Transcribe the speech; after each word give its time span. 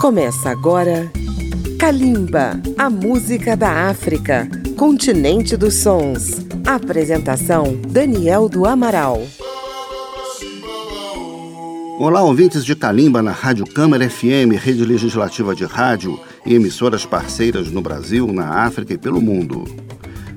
Começa 0.00 0.48
agora 0.48 1.12
Kalimba, 1.78 2.58
a 2.78 2.88
música 2.88 3.54
da 3.54 3.90
África, 3.90 4.48
continente 4.74 5.58
dos 5.58 5.74
sons. 5.74 6.38
Apresentação 6.66 7.78
Daniel 7.86 8.48
do 8.48 8.64
Amaral. 8.64 9.20
Olá, 11.98 12.22
ouvintes 12.22 12.64
de 12.64 12.74
Calimba 12.74 13.20
na 13.20 13.30
Rádio 13.30 13.66
Câmara 13.66 14.08
FM, 14.08 14.56
rede 14.58 14.86
legislativa 14.86 15.54
de 15.54 15.66
rádio 15.66 16.18
e 16.46 16.54
emissoras 16.54 17.04
parceiras 17.04 17.70
no 17.70 17.82
Brasil, 17.82 18.26
na 18.32 18.64
África 18.64 18.94
e 18.94 18.98
pelo 18.98 19.20
mundo. 19.20 19.64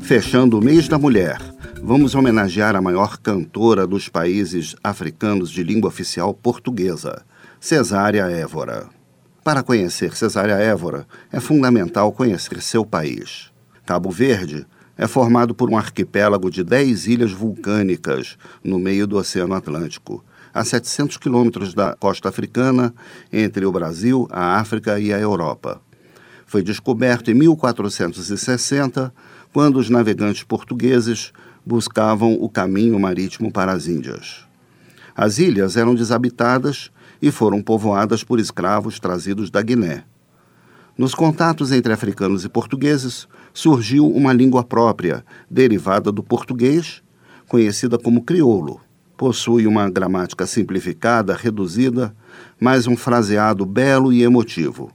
Fechando 0.00 0.58
o 0.58 0.64
mês 0.64 0.88
da 0.88 0.98
mulher, 0.98 1.38
vamos 1.82 2.14
homenagear 2.14 2.74
a 2.74 2.80
maior 2.80 3.18
cantora 3.18 3.86
dos 3.86 4.08
países 4.08 4.74
africanos 4.82 5.50
de 5.50 5.62
língua 5.62 5.88
oficial 5.88 6.32
portuguesa, 6.32 7.26
Cesária 7.60 8.22
Évora. 8.22 8.99
Para 9.42 9.62
conhecer 9.62 10.14
Cesária 10.14 10.54
Évora, 10.54 11.06
é 11.32 11.40
fundamental 11.40 12.12
conhecer 12.12 12.60
seu 12.60 12.84
país. 12.84 13.50
Cabo 13.86 14.10
Verde 14.10 14.66
é 14.98 15.06
formado 15.06 15.54
por 15.54 15.70
um 15.70 15.78
arquipélago 15.78 16.50
de 16.50 16.62
10 16.62 17.06
ilhas 17.06 17.32
vulcânicas 17.32 18.36
no 18.62 18.78
meio 18.78 19.06
do 19.06 19.16
Oceano 19.16 19.54
Atlântico, 19.54 20.22
a 20.52 20.62
700 20.62 21.16
quilômetros 21.16 21.72
da 21.72 21.96
costa 21.96 22.28
africana, 22.28 22.92
entre 23.32 23.64
o 23.64 23.72
Brasil, 23.72 24.28
a 24.30 24.58
África 24.58 25.00
e 25.00 25.10
a 25.10 25.18
Europa. 25.18 25.80
Foi 26.44 26.62
descoberto 26.62 27.30
em 27.30 27.34
1460, 27.34 29.10
quando 29.54 29.78
os 29.78 29.88
navegantes 29.88 30.42
portugueses 30.42 31.32
buscavam 31.64 32.34
o 32.34 32.48
caminho 32.48 33.00
marítimo 33.00 33.50
para 33.50 33.72
as 33.72 33.86
Índias. 33.86 34.44
As 35.16 35.38
ilhas 35.38 35.78
eram 35.78 35.94
desabitadas 35.94 36.90
e 37.20 37.30
foram 37.30 37.62
povoadas 37.62 38.24
por 38.24 38.38
escravos 38.38 38.98
trazidos 38.98 39.50
da 39.50 39.60
Guiné. 39.62 40.04
Nos 40.96 41.14
contatos 41.14 41.72
entre 41.72 41.92
africanos 41.92 42.44
e 42.44 42.48
portugueses, 42.48 43.26
surgiu 43.54 44.06
uma 44.06 44.32
língua 44.32 44.62
própria, 44.62 45.24
derivada 45.50 46.12
do 46.12 46.22
português, 46.22 47.02
conhecida 47.48 47.98
como 47.98 48.22
crioulo. 48.22 48.80
Possui 49.16 49.66
uma 49.66 49.88
gramática 49.90 50.46
simplificada, 50.46 51.34
reduzida, 51.34 52.14
mas 52.60 52.86
um 52.86 52.96
fraseado 52.96 53.64
belo 53.66 54.12
e 54.12 54.22
emotivo. 54.22 54.90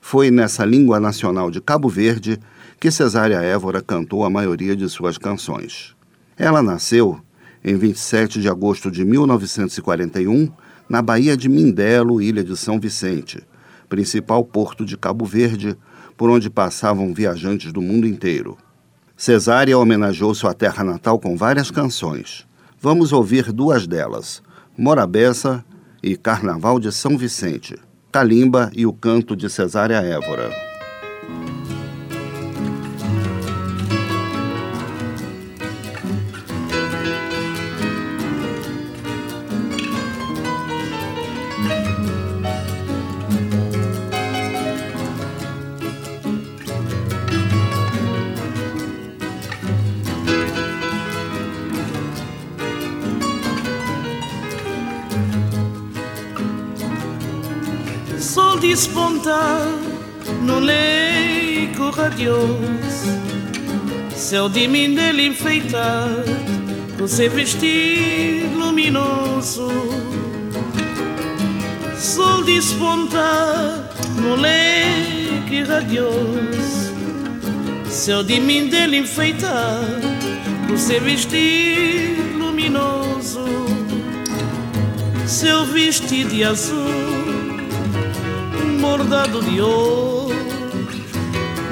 Foi 0.00 0.30
nessa 0.30 0.64
língua 0.64 1.00
nacional 1.00 1.50
de 1.50 1.60
Cabo 1.60 1.88
Verde 1.88 2.38
que 2.78 2.90
Cesária 2.90 3.40
Évora 3.40 3.82
cantou 3.82 4.24
a 4.24 4.30
maioria 4.30 4.76
de 4.76 4.88
suas 4.88 5.18
canções. 5.18 5.96
Ela 6.36 6.62
nasceu 6.62 7.18
em 7.64 7.76
27 7.76 8.40
de 8.40 8.48
agosto 8.48 8.90
de 8.90 9.04
1941 9.04 10.52
na 10.88 11.02
Baía 11.02 11.36
de 11.36 11.48
Mindelo, 11.48 12.20
ilha 12.20 12.44
de 12.44 12.56
São 12.56 12.78
Vicente, 12.78 13.42
principal 13.88 14.44
porto 14.44 14.84
de 14.84 14.96
Cabo 14.96 15.24
Verde, 15.24 15.76
por 16.16 16.30
onde 16.30 16.48
passavam 16.48 17.12
viajantes 17.12 17.72
do 17.72 17.82
mundo 17.82 18.06
inteiro. 18.06 18.56
Cesária 19.16 19.78
homenageou 19.78 20.34
sua 20.34 20.52
terra 20.52 20.84
natal 20.84 21.18
com 21.18 21.36
várias 21.36 21.70
canções. 21.70 22.46
Vamos 22.80 23.12
ouvir 23.12 23.52
duas 23.52 23.86
delas: 23.86 24.42
Morabeza 24.76 25.64
e 26.02 26.16
Carnaval 26.16 26.78
de 26.78 26.92
São 26.92 27.16
Vicente, 27.16 27.76
Calimba 28.12 28.70
e 28.74 28.86
o 28.86 28.92
canto 28.92 29.34
de 29.34 29.48
Cesária 29.48 29.96
Évora. 29.96 30.65
Despontar 58.76 59.68
no 60.42 60.58
leico 60.58 61.90
radioso, 61.90 63.08
céu 64.14 64.48
de 64.48 64.66
mim 64.66 64.94
dele 64.94 65.28
enfeitar, 65.28 66.08
com 66.98 67.06
seu 67.06 67.30
vestido 67.30 68.58
luminoso. 68.58 69.68
Sol 71.96 72.42
despontar 72.42 73.88
no 74.20 74.34
leque 74.34 75.62
radioso, 75.62 76.92
céu 77.88 78.24
de 78.24 78.40
mim 78.40 78.68
dele 78.68 78.98
enfeitar, 78.98 79.80
com 80.68 80.76
seu 80.76 81.00
vestido 81.00 82.38
luminoso. 82.38 83.44
Seu 85.26 85.64
vestido 85.66 86.30
de 86.30 86.44
azul 86.44 87.25
bordado 88.86 89.42
de 89.42 89.60
ouro, 89.60 90.32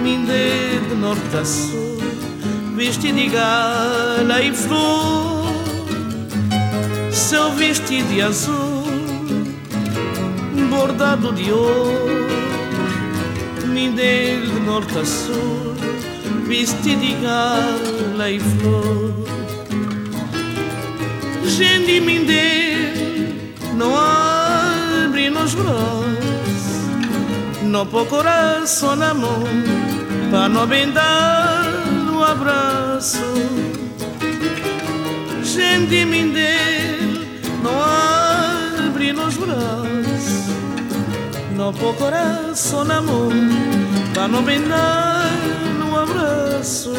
mindê 0.02 0.80
de 0.88 0.94
norte 0.97 1.36
a 1.41 1.44
sul, 1.44 1.98
vestido 2.75 3.16
de 3.16 3.28
gala 3.28 4.42
e 4.42 4.52
flor, 4.52 5.44
seu 7.12 7.52
vestido 7.52 8.08
de 8.08 8.20
azul, 8.20 8.84
bordado 10.69 11.32
de 11.32 11.52
ouro, 11.52 12.26
mindê 13.69 14.41
de 14.41 14.60
norte 14.66 14.98
a 14.98 15.04
sul, 15.04 15.75
vestido 16.48 17.00
de 17.00 17.14
gala 17.22 18.28
e 18.28 18.41
flor. 18.41 19.14
Gente 21.46 22.00
mindê, 22.00 22.92
não 23.76 23.96
abre 23.96 25.31
nos 25.31 25.54
braços 25.54 26.33
no 27.74 27.84
po 27.84 28.06
coração 28.06 28.94
na 28.94 29.12
mão 29.12 29.42
para 30.30 30.48
não 30.48 30.64
bendar 30.64 31.64
no 32.06 32.22
abraço. 32.22 33.18
Gente 35.42 36.04
mindel 36.04 36.44
não 37.64 37.76
abre 38.86 39.12
nos 39.12 39.36
braços 39.36 40.46
no 41.56 41.72
po 41.72 41.92
coração 41.94 42.84
na 42.84 43.00
mão 43.00 43.28
para 44.14 44.28
não 44.28 44.44
bendar 44.44 45.32
no 45.76 45.98
abraço. 45.98 46.92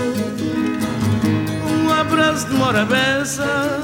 Um 1.71 1.89
abraço 1.89 2.47
de 2.47 2.53
morabeza 2.53 3.79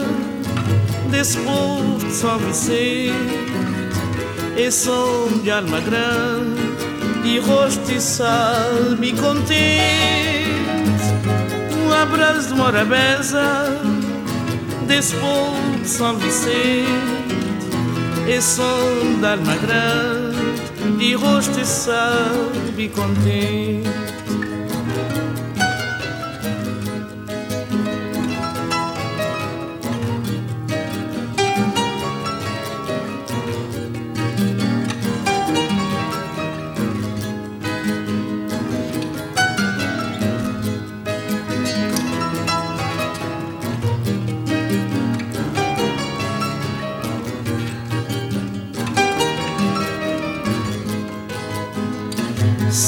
desse 1.10 1.38
povo 1.38 2.06
de 2.06 2.12
São 2.12 2.38
e 4.58 4.70
som 4.70 5.30
de 5.42 5.50
alma 5.50 5.80
grande 5.80 6.61
de 7.24 7.40
rosto 7.40 7.92
e 7.92 8.02
salme 8.02 9.14
contente. 9.14 10.52
Um 11.86 11.94
abraço 11.94 12.50
de 12.50 12.54
morabeza 12.56 13.80
desse 14.88 15.16
povo 15.16 15.80
de 15.80 15.88
São 15.88 16.18
Vicente. 16.18 16.88
E 18.28 18.42
som 18.42 19.20
de 19.20 19.26
alma 19.26 19.56
grande 19.56 20.98
de 20.98 21.16
rosto 21.16 21.60
e 21.60 21.66
salme 21.66 22.90
contente 22.90 24.21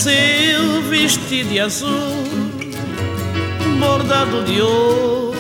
Seu 0.04 0.82
vestido 0.90 1.58
azul, 1.62 2.26
bordado 3.80 4.44
de 4.44 4.62
ouro, 4.62 5.34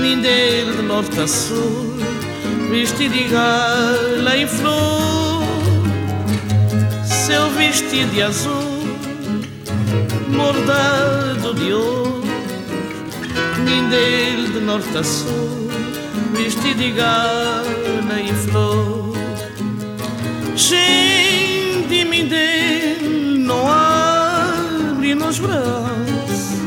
mindeiro 0.00 0.76
de 0.76 0.82
norte 0.82 1.20
a 1.20 1.28
sul, 1.28 1.98
vestido 2.70 3.12
de 3.12 3.24
gala 3.24 4.34
e 4.34 4.46
flor. 4.46 5.42
Seu 7.04 7.50
vestido 7.50 8.10
de 8.12 8.22
azul, 8.22 8.96
bordado 10.34 11.52
de 11.52 11.70
ouro, 11.74 12.22
mindeiro 13.58 14.52
de 14.54 14.60
norte 14.60 14.96
a 14.96 15.04
sul, 15.04 15.68
vestido 16.32 16.78
de 16.78 16.92
gala 16.92 18.20
e 18.22 18.32
flor. 18.48 19.12
Gente 20.56 21.38
nos 25.18 25.38
braços, 25.38 26.60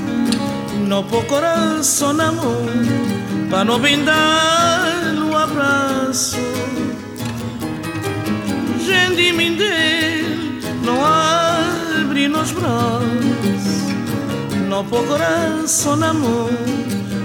no 0.88 1.04
pôr 1.06 1.26
coração 1.26 2.14
na 2.14 2.32
mão, 2.32 2.66
para 3.50 3.64
não 3.64 3.80
brindar 3.80 5.14
no 5.16 5.36
abraço. 5.36 6.38
Gente 8.86 9.32
dele, 9.56 10.62
não 10.84 11.04
abre 11.06 12.28
nos 12.28 12.52
braços, 12.52 13.64
no 14.68 14.84
pôr 14.84 15.06
coração 15.08 15.96
na 15.96 16.14
mão, 16.14 16.50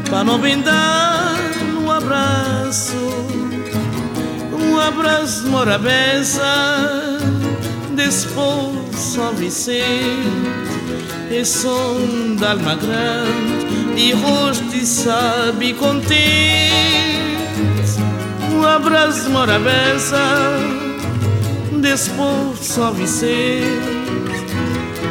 para 0.08 0.24
não 0.24 0.38
brindar 0.38 1.36
no 1.74 1.90
abraço. 1.90 2.94
Um 4.52 4.78
abraço, 4.78 5.46
morabeza 5.48 6.42
Despou 7.96 8.74
São 8.92 9.32
Vicente 9.34 10.75
E 11.30 11.44
som 11.44 12.36
da 12.38 12.52
alma 12.52 12.76
grande 12.76 13.66
E 13.96 14.12
rosto 14.12 14.86
sabe 14.86 15.74
contente 15.74 16.16
Um 18.52 18.64
abraço 18.64 19.28
morabeza 19.30 20.18
Despou 21.80 22.54
São 22.56 22.94
Vicente 22.94 23.66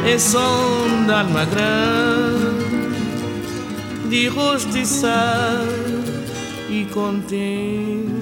E 0.06 0.18
som 0.18 1.04
da 1.06 1.20
alma 1.20 1.44
grande 1.44 2.56
De 4.08 4.28
rosto 4.28 4.86
sabe 4.86 6.86
contente 6.92 8.15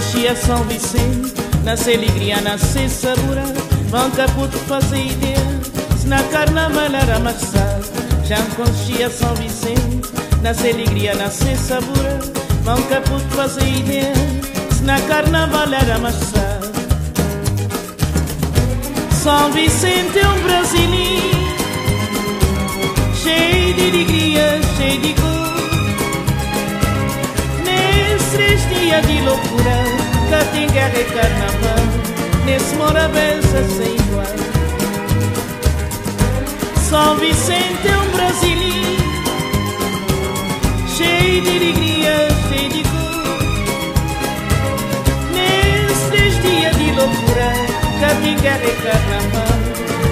Coxia 0.00 0.34
São 0.34 0.64
Vicente, 0.64 1.34
nasce 1.62 1.92
alegria, 1.92 2.40
nasce 2.40 2.88
sabura, 2.88 3.44
vão 3.90 4.10
caputo 4.12 4.56
fazer 4.60 4.96
ideia, 4.96 5.60
se 6.00 6.06
na 6.06 6.22
carnaval 6.22 6.86
era 6.86 7.16
amassado. 7.16 7.84
Já 8.24 8.38
conchia 8.56 9.10
São 9.10 9.34
Vicente, 9.34 10.10
nasce 10.40 10.70
alegria, 10.70 11.14
nasce 11.14 11.54
sabura, 11.54 12.18
vão 12.62 12.82
caputo 12.84 13.28
fazer 13.36 13.68
ideia, 13.68 14.14
se 14.74 14.82
na 14.84 14.98
carnaval 15.02 15.70
era 15.70 15.96
amassado. 15.96 16.70
São 19.22 19.52
Vicente 19.52 20.18
é 20.18 20.28
um 20.28 20.42
brasileiro, 20.42 21.46
cheio 23.22 23.74
de 23.74 23.82
alegria, 23.82 24.60
cheio 24.78 25.00
de. 25.02 25.29
Dias 28.80 29.06
de 29.06 29.20
loucura 29.20 29.84
Cá 30.30 30.42
tem 30.52 30.66
guerra 30.68 30.98
e 30.98 31.04
carnaval 31.04 31.84
Nesse 32.46 32.74
morabença 32.76 33.62
sem 33.76 33.94
igual 33.94 34.24
São 36.88 37.16
Vicente 37.18 37.86
é 37.86 37.98
um 37.98 38.10
brasileiro 38.16 39.02
Cheio 40.96 41.42
de 41.42 41.50
alegria, 41.50 42.28
cheio 42.48 42.68
de 42.70 42.82
cor. 42.84 43.38
Nesses 45.34 46.42
dias 46.42 46.76
de 46.76 46.90
loucura 46.92 47.52
Cá 48.00 48.14
tem 48.22 48.36
guerra 48.38 48.64
e 48.64 48.76
carnaval 48.82 49.58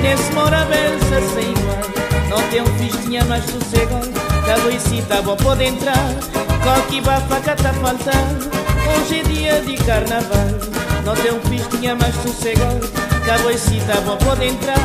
Nesse 0.03 0.33
morabença 0.35 1.23
sem 1.35 1.51
igual 1.53 1.83
Não 2.29 2.43
tem 2.51 2.61
um 2.61 2.79
festinha 2.79 3.25
mais 3.25 3.45
sossegado 3.45 4.13
Cada 4.47 4.79
cita 4.79 5.23
bom 5.23 5.37
pode 5.37 5.65
entrar 5.65 6.48
Coque 6.63 7.01
bafaca 7.01 7.57
tá 7.57 7.73
faltando. 7.75 8.51
Hoje 8.89 9.21
é 9.21 9.23
dia 9.23 9.61
de 9.63 9.77
carnaval. 9.85 10.49
Não 11.05 11.15
tem 11.15 11.33
um 11.33 11.41
pistinha 11.41 11.95
mais 11.95 12.15
sossegado. 12.17 12.89
Caboicita 13.25 14.01
bom 14.03 14.17
pode 14.17 14.47
entrar. 14.47 14.77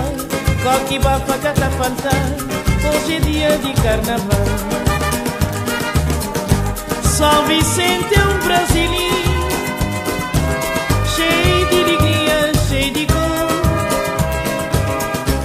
Coque 0.63 0.99
bafaca 0.99 1.53
tá 1.53 1.69
faltando. 1.71 2.53
Hoje 2.89 3.15
é 3.15 3.19
dia 3.19 3.57
de 3.57 3.73
carnaval. 3.81 4.45
São 7.03 7.45
Vicente 7.45 8.15
é 8.15 8.23
um 8.23 8.39
brasileiro. 8.45 9.13
Cheio 11.15 11.67
de 11.69 11.81
alegria, 11.83 12.51
cheio 12.67 12.93
de 12.93 13.05
cor. 13.05 13.23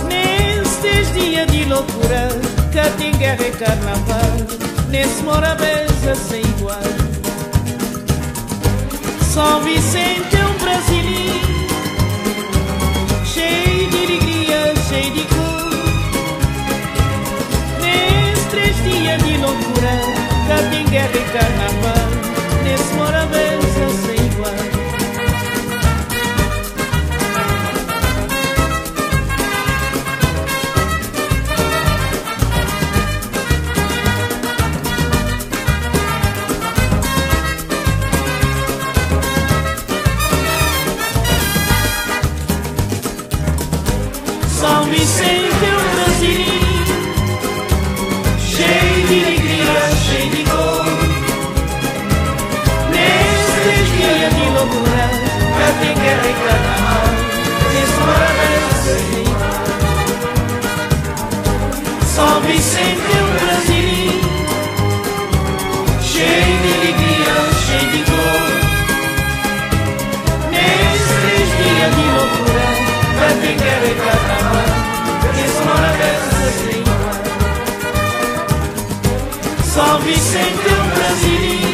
Nestes 0.09 1.13
dias 1.15 1.47
de 1.47 1.65
loucura 1.65 2.29
Cá 2.73 2.91
tem 2.99 3.13
guerra 3.13 3.47
e 3.47 3.53
carnaval 3.53 4.38
Nesse 4.99 5.23
morabeza 5.23 6.13
sem 6.17 6.41
igual. 6.41 6.83
São 9.33 9.61
Vicente 9.63 10.35
é 10.35 10.45
um 10.45 10.59
brasileiro 10.59 11.69
Cheio 13.25 13.89
de 13.91 13.97
alegria, 13.97 14.75
cheio 14.89 15.13
de 15.13 15.23
cor. 15.23 15.71
Nesses 17.81 18.45
três 18.47 18.77
dias 18.83 19.23
de 19.23 19.37
loucura 19.37 19.95
Cá 20.49 20.69
tem 20.69 20.85
guerra 20.87 21.13
e 21.15 21.33
carnaval 21.33 21.68
Vicente 62.49 63.03
é 63.13 63.21
o 63.21 63.27
Brasil 63.39 64.13
cheio 66.01 66.55
de 66.63 66.69
alegria, 66.79 67.35
cheio 67.67 67.89
de 67.91 68.01
dor. 68.05 68.49
Nesses 70.51 71.09
três 71.21 71.49
dias 71.59 71.91
de 71.95 72.05
loucura, 72.17 72.67
vai 73.19 73.35
ter 73.35 73.55
guerra 73.55 73.85
e 73.85 73.93
vai 73.93 74.19
trabalhar, 74.25 74.83
porque 75.21 75.45
sonora 75.57 75.93
dessas 75.99 76.55
se 76.55 76.79
São 79.71 79.95
Vicente 80.01 80.65
é 80.65 80.73
o 80.73 80.85
Brasil 80.97 81.69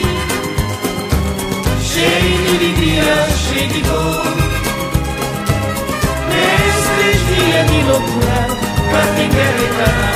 cheio 1.82 2.34
de 2.38 2.48
alegria, 2.48 3.16
cheio 3.48 3.68
de 3.68 3.80
dor. 3.82 4.34
Nesses 6.30 6.86
três 6.96 7.20
dias 7.28 7.64
de 7.70 7.78
loucura, 7.86 8.38
vai 8.90 9.06
ter 9.14 9.28
guerra 9.28 9.60
e. 9.60 10.13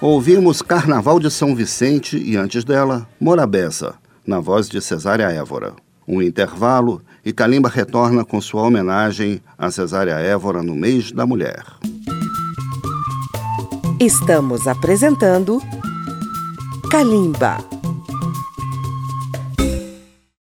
Ouvimos 0.00 0.62
Carnaval 0.62 1.20
de 1.20 1.30
São 1.30 1.54
Vicente 1.54 2.16
e, 2.16 2.34
antes 2.34 2.64
dela, 2.64 3.06
Morabeza, 3.20 3.96
na 4.26 4.40
voz 4.40 4.66
de 4.66 4.80
Cesária 4.80 5.30
Évora. 5.30 5.74
Um 6.08 6.22
intervalo 6.22 7.02
e 7.22 7.34
Calimba 7.34 7.68
retorna 7.68 8.24
com 8.24 8.40
sua 8.40 8.62
homenagem 8.62 9.42
a 9.58 9.70
Cesária 9.70 10.14
Évora 10.14 10.62
no 10.62 10.74
mês 10.74 11.12
da 11.12 11.26
mulher. 11.26 11.62
Estamos 14.00 14.66
apresentando 14.66 15.60
Calimba 16.90 17.58